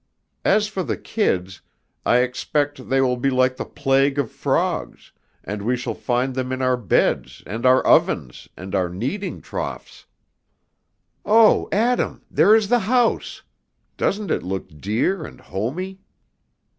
As 0.43 0.67
for 0.67 0.81
the 0.81 0.97
kids, 0.97 1.61
I 2.07 2.21
expect 2.21 2.89
they 2.89 3.01
will 3.01 3.17
be 3.17 3.29
like 3.29 3.57
the 3.57 3.65
plague 3.65 4.17
of 4.17 4.31
frogs, 4.31 5.11
and 5.43 5.61
we 5.61 5.77
shall 5.77 5.93
find 5.93 6.33
them 6.33 6.51
in 6.51 6.59
our 6.59 6.75
beds 6.75 7.43
and 7.45 7.67
our 7.67 7.85
ovens 7.85 8.47
and 8.57 8.73
our 8.73 8.89
kneading 8.89 9.41
troughs. 9.41 10.07
Oh, 11.23 11.69
Adam, 11.71 12.23
there 12.31 12.55
is 12.55 12.67
the 12.67 12.79
house! 12.89 13.43
Doesn't 13.95 14.31
it 14.31 14.41
look 14.41 14.69
dear 14.69 15.23
and 15.23 15.39
homey?" 15.39 16.01